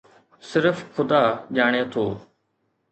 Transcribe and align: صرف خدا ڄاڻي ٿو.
صرف 0.49 0.77
خدا 0.93 1.21
ڄاڻي 1.55 1.81
ٿو. 1.91 2.05